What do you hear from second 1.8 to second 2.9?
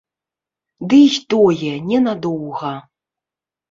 не надоўга.